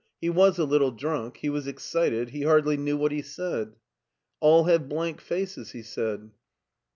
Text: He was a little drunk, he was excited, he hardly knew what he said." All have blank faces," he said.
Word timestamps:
He 0.19 0.31
was 0.31 0.57
a 0.57 0.65
little 0.65 0.89
drunk, 0.89 1.37
he 1.41 1.49
was 1.51 1.67
excited, 1.67 2.29
he 2.31 2.41
hardly 2.41 2.75
knew 2.75 2.97
what 2.97 3.11
he 3.11 3.21
said." 3.21 3.75
All 4.39 4.63
have 4.63 4.89
blank 4.89 5.21
faces," 5.21 5.73
he 5.73 5.83
said. 5.83 6.31